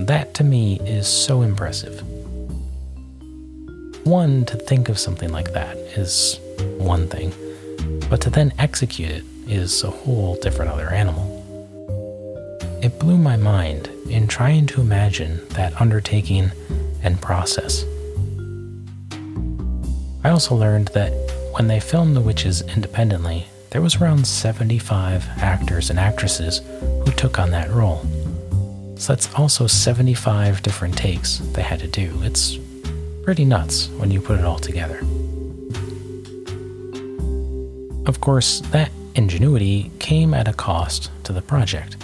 That 0.05 0.35
to 0.35 0.43
me 0.43 0.79
is 0.81 1.07
so 1.07 1.41
impressive. 1.41 2.03
One, 4.03 4.43
to 4.45 4.57
think 4.57 4.89
of 4.89 4.99
something 4.99 5.31
like 5.31 5.53
that 5.53 5.77
is 5.77 6.37
one 6.77 7.07
thing, 7.07 7.31
but 8.09 8.19
to 8.21 8.29
then 8.29 8.53
execute 8.59 9.09
it 9.09 9.23
is 9.47 9.81
a 9.81 9.89
whole 9.89 10.35
different 10.35 10.71
other 10.71 10.89
animal. 10.89 11.29
It 12.83 12.99
blew 12.99 13.17
my 13.17 13.37
mind 13.37 13.89
in 14.09 14.27
trying 14.27 14.65
to 14.67 14.81
imagine 14.81 15.47
that 15.51 15.79
undertaking 15.79 16.51
and 17.01 17.21
process. 17.21 17.85
I 20.25 20.31
also 20.31 20.53
learned 20.53 20.89
that 20.89 21.11
when 21.53 21.67
they 21.67 21.79
filmed 21.79 22.17
The 22.17 22.21
Witches 22.21 22.61
independently, 22.61 23.47
there 23.69 23.81
was 23.81 23.95
around 23.95 24.27
75 24.27 25.25
actors 25.37 25.89
and 25.89 25.97
actresses 25.97 26.59
who 26.81 27.11
took 27.11 27.39
on 27.39 27.51
that 27.51 27.71
role. 27.71 28.05
So 28.97 29.13
that's 29.13 29.33
also 29.35 29.65
75 29.65 30.61
different 30.61 30.97
takes 30.97 31.37
they 31.37 31.61
had 31.61 31.79
to 31.79 31.87
do. 31.87 32.19
It's 32.21 32.57
pretty 33.23 33.45
nuts 33.45 33.87
when 33.97 34.11
you 34.11 34.21
put 34.21 34.37
it 34.37 34.45
all 34.45 34.59
together. 34.59 34.99
Of 38.05 38.19
course, 38.21 38.59
that 38.71 38.91
ingenuity 39.15 39.91
came 39.99 40.33
at 40.33 40.47
a 40.47 40.53
cost 40.53 41.09
to 41.23 41.33
the 41.33 41.41
project 41.41 41.95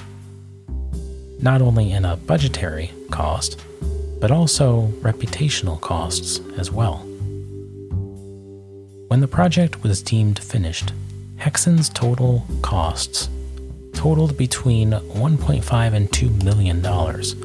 not 1.42 1.62
only 1.62 1.92
in 1.92 2.06
a 2.06 2.18
budgetary 2.18 2.92
cost, 3.12 3.60
but 4.20 4.32
also 4.32 4.88
reputational 5.02 5.80
costs 5.80 6.42
as 6.58 6.72
well. 6.72 6.98
When 9.08 9.22
the 9.22 9.28
project 9.28 9.82
was 9.82 10.02
deemed 10.02 10.40
finished, 10.40 10.94
Häxan's 11.38 11.90
total 11.90 12.46
costs 12.62 13.30
totaled 13.94 14.38
between 14.38 14.92
1.5 14.92 15.94
and 15.94 16.12
2 16.12 16.30
million 16.30 16.82
dollars. 16.82 17.36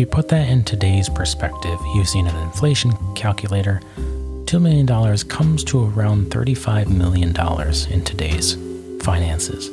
If 0.00 0.06
you 0.06 0.12
put 0.12 0.28
that 0.28 0.48
in 0.48 0.64
today's 0.64 1.10
perspective 1.10 1.78
using 1.94 2.26
an 2.26 2.34
inflation 2.36 2.94
calculator, 3.14 3.82
$2 4.46 4.58
million 4.58 4.86
comes 5.28 5.62
to 5.64 5.88
around 5.88 6.30
$35 6.30 6.88
million 6.88 7.36
in 7.92 8.02
today's 8.02 8.54
finances 9.04 9.68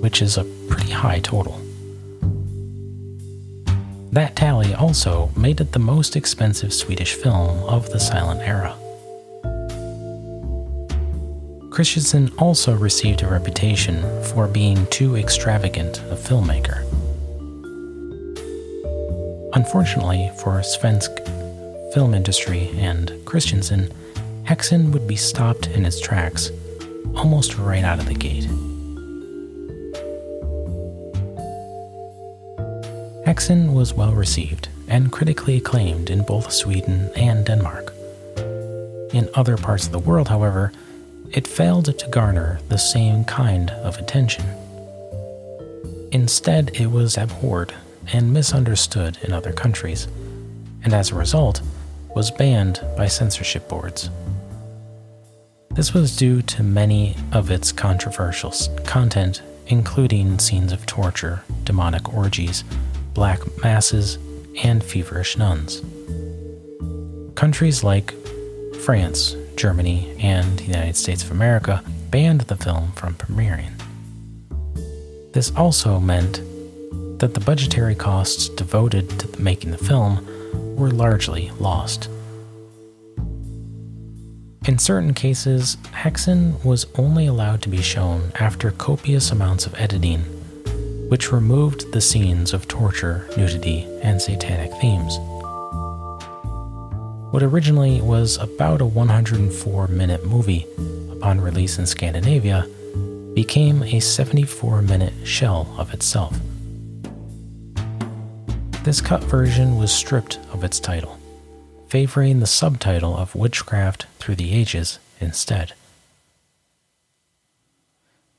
which 0.00 0.22
is 0.22 0.38
a 0.38 0.44
pretty 0.68 0.92
high 0.92 1.18
total. 1.18 1.60
That 4.12 4.36
tally 4.36 4.72
also 4.72 5.32
made 5.36 5.60
it 5.60 5.72
the 5.72 5.80
most 5.80 6.14
expensive 6.14 6.72
Swedish 6.72 7.14
film 7.14 7.64
of 7.64 7.90
the 7.90 7.98
silent 7.98 8.40
era. 8.42 8.76
Christensen 11.72 12.30
also 12.38 12.76
received 12.76 13.22
a 13.22 13.26
reputation 13.26 14.00
for 14.26 14.46
being 14.46 14.86
too 14.86 15.16
extravagant 15.16 15.98
a 16.02 16.14
filmmaker. 16.14 16.86
Unfortunately 19.54 20.30
for 20.38 20.60
svensk 20.60 21.12
film 21.92 22.14
industry 22.14 22.70
and 22.76 23.12
Christensen, 23.26 23.92
Häxan 24.44 24.92
would 24.92 25.06
be 25.06 25.16
stopped 25.16 25.66
in 25.66 25.84
its 25.84 26.00
tracks 26.00 26.50
almost 27.14 27.58
right 27.58 27.84
out 27.84 27.98
of 27.98 28.06
the 28.06 28.14
gate. 28.14 28.48
Häxan 33.26 33.74
was 33.74 33.92
well 33.92 34.12
received 34.12 34.68
and 34.88 35.12
critically 35.12 35.58
acclaimed 35.58 36.08
in 36.08 36.22
both 36.22 36.50
Sweden 36.50 37.10
and 37.14 37.44
Denmark. 37.44 37.92
In 39.12 39.28
other 39.34 39.58
parts 39.58 39.84
of 39.84 39.92
the 39.92 39.98
world, 39.98 40.28
however, 40.28 40.72
it 41.30 41.46
failed 41.46 41.98
to 41.98 42.08
garner 42.08 42.58
the 42.70 42.78
same 42.78 43.24
kind 43.24 43.70
of 43.70 43.98
attention. 43.98 44.46
Instead, 46.10 46.70
it 46.74 46.90
was 46.90 47.18
abhorred 47.18 47.74
and 48.12 48.32
misunderstood 48.32 49.18
in 49.22 49.32
other 49.32 49.52
countries, 49.52 50.08
and 50.84 50.92
as 50.92 51.10
a 51.10 51.14
result, 51.14 51.60
was 52.14 52.30
banned 52.30 52.80
by 52.96 53.06
censorship 53.06 53.68
boards. 53.68 54.10
This 55.70 55.94
was 55.94 56.16
due 56.16 56.42
to 56.42 56.62
many 56.62 57.16
of 57.32 57.50
its 57.50 57.72
controversial 57.72 58.52
content, 58.84 59.42
including 59.68 60.38
scenes 60.38 60.72
of 60.72 60.84
torture, 60.84 61.42
demonic 61.64 62.12
orgies, 62.12 62.64
black 63.14 63.40
masses, 63.62 64.18
and 64.62 64.84
feverish 64.84 65.38
nuns. 65.38 65.80
countries 67.34 67.82
like 67.82 68.14
France, 68.84 69.34
Germany, 69.56 70.14
and 70.20 70.58
the 70.58 70.64
United 70.64 70.96
States 70.96 71.24
of 71.24 71.30
America 71.30 71.82
banned 72.10 72.42
the 72.42 72.56
film 72.56 72.92
from 72.92 73.14
premiering. 73.14 73.72
This 75.32 75.50
also 75.56 75.98
meant 75.98 76.40
that 77.22 77.34
the 77.34 77.40
budgetary 77.40 77.94
costs 77.94 78.48
devoted 78.48 79.08
to 79.08 79.40
making 79.40 79.70
the 79.70 79.78
film 79.78 80.26
were 80.74 80.90
largely 80.90 81.52
lost. 81.60 82.08
In 84.66 84.76
certain 84.76 85.14
cases, 85.14 85.76
Häxan 85.92 86.64
was 86.64 86.84
only 86.96 87.28
allowed 87.28 87.62
to 87.62 87.68
be 87.68 87.80
shown 87.80 88.32
after 88.40 88.72
copious 88.72 89.30
amounts 89.30 89.66
of 89.66 89.74
editing, 89.76 90.22
which 91.08 91.30
removed 91.30 91.92
the 91.92 92.00
scenes 92.00 92.52
of 92.52 92.66
torture, 92.66 93.28
nudity, 93.36 93.84
and 94.02 94.20
satanic 94.20 94.72
themes. 94.80 95.16
What 97.32 97.44
originally 97.44 98.00
was 98.00 98.36
about 98.38 98.80
a 98.80 98.86
104 98.86 99.86
minute 99.86 100.26
movie 100.26 100.66
upon 101.12 101.40
release 101.40 101.78
in 101.78 101.86
Scandinavia 101.86 102.66
became 103.32 103.84
a 103.84 104.00
74 104.00 104.82
minute 104.82 105.14
shell 105.24 105.72
of 105.78 105.94
itself. 105.94 106.36
This 108.84 109.00
cut 109.00 109.22
version 109.22 109.76
was 109.76 109.92
stripped 109.92 110.40
of 110.52 110.64
its 110.64 110.80
title 110.80 111.18
favoring 111.86 112.40
the 112.40 112.46
subtitle 112.46 113.16
of 113.16 113.34
Witchcraft 113.34 114.06
Through 114.18 114.36
the 114.36 114.52
Ages 114.54 114.98
instead. 115.20 115.74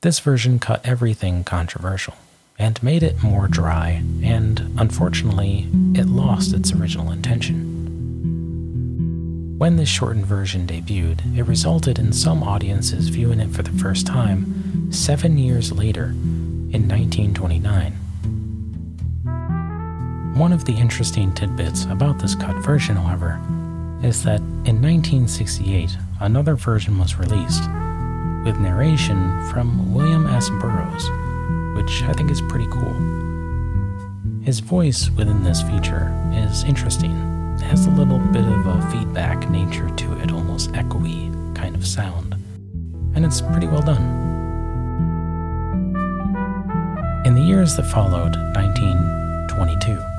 This 0.00 0.18
version 0.18 0.58
cut 0.58 0.84
everything 0.84 1.44
controversial 1.44 2.14
and 2.58 2.82
made 2.82 3.04
it 3.04 3.22
more 3.22 3.46
dry, 3.46 4.02
and 4.22 4.74
unfortunately, 4.76 5.68
it 5.94 6.06
lost 6.06 6.52
its 6.52 6.72
original 6.72 7.12
intention. 7.12 7.70
When 9.56 9.76
this 9.76 9.88
shortened 9.88 10.26
version 10.26 10.66
debuted, 10.66 11.38
it 11.38 11.44
resulted 11.44 11.98
in 11.98 12.12
some 12.12 12.42
audiences 12.42 13.08
viewing 13.08 13.38
it 13.40 13.50
for 13.50 13.62
the 13.62 13.78
first 13.78 14.06
time 14.06 14.92
seven 14.92 15.38
years 15.38 15.70
later, 15.70 16.06
in 16.06 16.88
1929. 16.88 18.03
One 20.34 20.52
of 20.52 20.64
the 20.64 20.72
interesting 20.72 21.32
tidbits 21.32 21.84
about 21.84 22.18
this 22.18 22.34
cut 22.34 22.56
version, 22.56 22.96
however, 22.96 23.40
is 24.02 24.24
that 24.24 24.40
in 24.40 24.82
1968, 24.82 25.96
another 26.18 26.56
version 26.56 26.98
was 26.98 27.14
released 27.14 27.62
with 28.44 28.58
narration 28.58 29.46
from 29.52 29.94
William 29.94 30.26
S. 30.26 30.50
Burroughs, 30.60 31.08
which 31.76 32.02
I 32.02 32.12
think 32.14 32.32
is 32.32 32.40
pretty 32.40 32.66
cool. 32.66 32.94
His 34.42 34.58
voice 34.58 35.08
within 35.10 35.44
this 35.44 35.62
feature 35.62 36.12
is 36.32 36.64
interesting. 36.64 37.12
It 37.54 37.62
has 37.62 37.86
a 37.86 37.90
little 37.90 38.18
bit 38.18 38.44
of 38.44 38.66
a 38.66 38.90
feedback 38.90 39.48
nature 39.48 39.88
to 39.88 40.20
it, 40.20 40.32
almost 40.32 40.72
echoey 40.72 41.32
kind 41.54 41.76
of 41.76 41.86
sound. 41.86 42.34
And 43.14 43.24
it's 43.24 43.40
pretty 43.40 43.68
well 43.68 43.82
done. 43.82 44.02
In 47.24 47.36
the 47.36 47.40
years 47.40 47.76
that 47.76 47.84
followed 47.84 48.34
1922, 48.56 50.13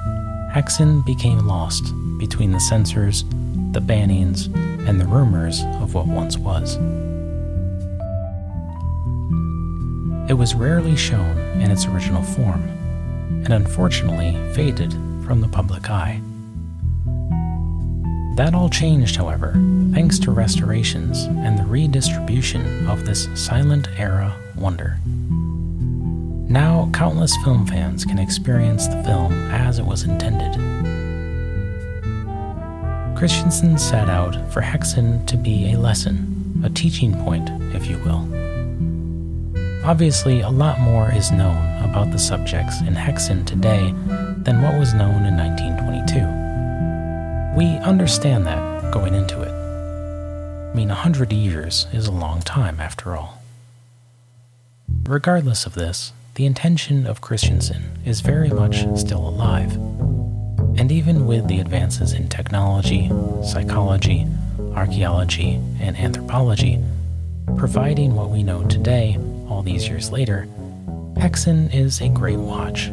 Häxan 0.56 1.04
became 1.04 1.46
lost 1.46 1.94
between 2.18 2.54
the 2.54 2.62
censors, 2.62 3.26
the 3.74 3.82
bannings, 3.82 4.46
and 4.88 5.02
the 5.02 5.06
rumors 5.06 5.62
of 5.82 5.94
what 5.94 6.08
once 6.08 6.38
was. 6.38 6.78
It 10.30 10.36
was 10.36 10.56
rarely 10.56 10.96
shown 10.96 11.38
in 11.60 11.72
its 11.72 11.86
original 11.88 12.24
form, 12.24 12.64
and 13.44 13.50
unfortunately 13.50 14.32
faded 14.54 14.94
from 15.26 15.42
the 15.42 15.50
public 15.50 15.90
eye. 15.90 16.22
That 18.38 18.56
all 18.56 18.70
changed, 18.70 19.18
however, 19.18 19.52
thanks 19.92 20.18
to 20.20 20.32
restorations 20.32 21.26
and 21.26 21.60
the 21.60 21.66
redistribution 21.66 22.88
of 22.88 23.06
this 23.06 23.28
silent 23.36 23.90
era 23.98 24.34
wonder. 24.56 25.00
Now, 26.48 26.92
countless 26.94 27.36
film 27.44 27.66
fans 27.66 28.06
can 28.06 28.20
experience 28.20 28.88
the 28.88 29.02
film 29.04 29.34
as 29.52 29.80
it 29.80 29.86
was 29.86 30.04
intended. 30.04 30.54
Christensen 33.18 33.80
set 33.80 34.10
out 34.10 34.36
for 34.54 34.62
Häxan 34.62 35.26
to 35.26 35.38
be 35.38 35.72
a 35.72 35.80
lesson, 35.80 36.62
a 36.64 36.70
teaching 36.70 37.16
point, 37.24 37.50
if 37.74 37.88
you 37.88 37.98
will. 38.00 38.30
Obviously, 39.84 40.42
a 40.42 40.50
lot 40.50 40.80
more 40.80 41.12
is 41.12 41.32
known 41.32 41.58
about 41.84 42.12
the 42.12 42.20
subjects 42.20 42.80
in 42.82 42.94
Häxan 42.94 43.44
today 43.46 43.92
than 44.44 44.62
what 44.62 44.78
was 44.78 44.94
known 44.94 45.26
in 45.26 45.36
1922. 45.36 47.58
We 47.58 47.66
understand 47.80 48.46
that 48.46 48.92
going 48.92 49.16
into 49.16 49.42
it. 49.42 49.52
I 50.72 50.76
mean, 50.76 50.92
a 50.92 50.96
hundred 50.96 51.34
years 51.34 51.88
is 51.92 52.06
a 52.08 52.12
long 52.12 52.42
time 52.42 52.80
after 52.80 53.16
all. 53.16 53.42
Regardless 55.08 55.66
of 55.66 55.74
this, 55.74 56.14
the 56.36 56.46
intention 56.46 57.08
of 57.08 57.22
Christensen 57.22 57.98
is 58.04 58.20
very 58.20 58.50
much 58.50 58.86
still 59.00 59.26
alive. 59.26 59.74
And 60.78 60.92
even 60.92 61.28
with 61.28 61.48
the 61.48 61.62
advances 61.62 62.12
in 62.12 62.28
technology, 62.28 63.10
psychology, 63.42 64.28
archaeology, 64.74 65.54
and 65.80 65.96
anthropology, 65.96 66.84
providing 67.56 68.16
what 68.16 68.32
we 68.32 68.44
know 68.44 68.68
today, 68.68 69.18
all 69.48 69.64
these 69.64 69.88
years 69.88 70.12
later, 70.12 70.46
Häxan 71.14 71.74
is 71.74 72.02
a 72.02 72.10
great 72.10 72.38
watch. 72.38 72.92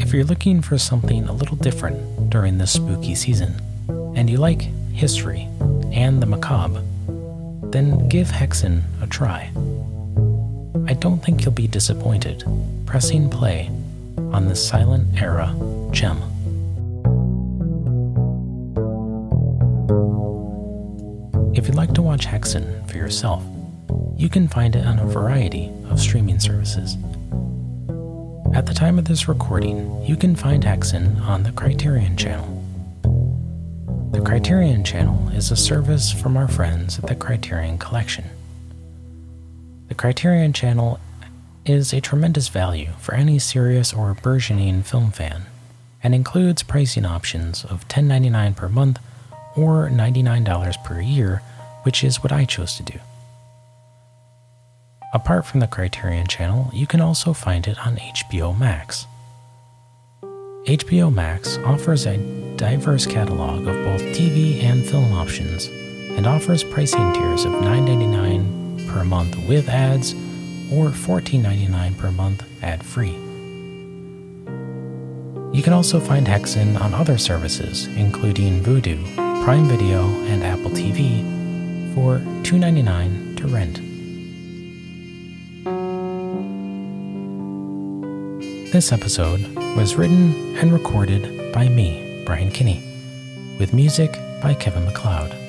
If 0.00 0.14
you're 0.14 0.22
looking 0.22 0.62
for 0.62 0.78
something 0.78 1.24
a 1.24 1.32
little 1.32 1.56
different 1.56 2.30
during 2.30 2.58
this 2.58 2.70
spooky 2.70 3.16
season, 3.16 3.60
and 4.14 4.30
you 4.30 4.36
like 4.36 4.62
history 4.92 5.48
and 5.90 6.22
the 6.22 6.26
macabre, 6.26 6.82
then 7.72 8.08
give 8.08 8.28
Häxan 8.28 8.82
a 9.02 9.08
try. 9.08 9.50
Don't 10.98 11.22
think 11.22 11.44
you'll 11.44 11.52
be 11.52 11.68
disappointed 11.68 12.44
pressing 12.86 13.28
play 13.28 13.70
on 14.32 14.48
the 14.48 14.56
silent 14.56 15.20
era 15.20 15.54
gem. 15.92 16.16
If 21.54 21.66
you'd 21.66 21.76
like 21.76 21.94
to 21.94 22.02
watch 22.02 22.26
Häxan 22.26 22.88
for 22.90 22.96
yourself, 22.96 23.42
you 24.16 24.28
can 24.28 24.48
find 24.48 24.76
it 24.76 24.86
on 24.86 24.98
a 24.98 25.06
variety 25.06 25.70
of 25.90 26.00
streaming 26.00 26.38
services. 26.38 26.96
At 28.54 28.66
the 28.66 28.74
time 28.74 28.98
of 28.98 29.04
this 29.04 29.28
recording, 29.28 30.02
you 30.04 30.16
can 30.16 30.36
find 30.36 30.62
Häxan 30.62 31.20
on 31.22 31.42
the 31.42 31.52
Criterion 31.52 32.16
Channel. 32.16 32.52
The 34.12 34.22
Criterion 34.22 34.84
Channel 34.84 35.30
is 35.30 35.50
a 35.50 35.56
service 35.56 36.12
from 36.12 36.36
our 36.36 36.48
friends 36.48 36.98
at 36.98 37.06
the 37.06 37.14
Criterion 37.14 37.78
Collection. 37.78 38.24
Criterion 39.96 40.52
Channel 40.52 41.00
is 41.64 41.92
a 41.92 42.00
tremendous 42.00 42.48
value 42.48 42.90
for 43.00 43.14
any 43.14 43.38
serious 43.38 43.92
or 43.92 44.14
burgeoning 44.14 44.82
film 44.82 45.10
fan 45.10 45.46
and 46.02 46.14
includes 46.14 46.62
pricing 46.62 47.06
options 47.06 47.64
of 47.64 47.88
$10.99 47.88 48.54
per 48.54 48.68
month 48.68 48.98
or 49.56 49.88
$99 49.88 50.84
per 50.84 51.00
year, 51.00 51.42
which 51.82 52.04
is 52.04 52.22
what 52.22 52.30
I 52.30 52.44
chose 52.44 52.76
to 52.76 52.82
do. 52.82 52.98
Apart 55.14 55.46
from 55.46 55.60
the 55.60 55.66
Criterion 55.66 56.26
channel, 56.26 56.70
you 56.74 56.86
can 56.86 57.00
also 57.00 57.32
find 57.32 57.66
it 57.66 57.78
on 57.86 57.96
HBO 57.96 58.56
Max. 58.56 59.06
HBO 60.66 61.12
Max 61.12 61.56
offers 61.58 62.06
a 62.06 62.18
diverse 62.56 63.06
catalog 63.06 63.60
of 63.66 63.84
both 63.84 64.02
TV 64.14 64.62
and 64.62 64.84
film 64.84 65.12
options 65.12 65.66
and 66.16 66.26
offers 66.26 66.62
pricing 66.62 67.12
tiers 67.14 67.44
of 67.44 67.52
$9.99 67.52 68.55
per 68.96 69.04
month 69.04 69.36
with 69.46 69.68
ads 69.68 70.14
or 70.72 70.88
$14.99 70.88 71.98
per 71.98 72.10
month 72.10 72.42
ad 72.62 72.82
free. 72.82 73.12
You 75.52 75.62
can 75.62 75.74
also 75.74 76.00
find 76.00 76.26
Häxan 76.26 76.80
on 76.80 76.94
other 76.94 77.18
services, 77.18 77.88
including 77.88 78.62
Vudu, 78.62 78.96
Prime 79.44 79.66
Video, 79.66 80.06
and 80.24 80.42
Apple 80.42 80.70
TV, 80.70 81.22
for 81.94 82.20
$2.99 82.42 83.36
to 83.36 83.46
rent. 83.48 83.82
This 88.72 88.92
episode 88.92 89.54
was 89.76 89.96
written 89.96 90.56
and 90.56 90.72
recorded 90.72 91.52
by 91.52 91.68
me, 91.68 92.22
Brian 92.24 92.50
Kinney, 92.50 92.82
with 93.58 93.74
music 93.74 94.18
by 94.40 94.54
Kevin 94.54 94.86
MacLeod. 94.86 95.45